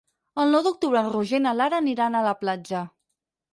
[0.43, 2.85] El nou d'octubre en Roger i na Lara aniran a la platja.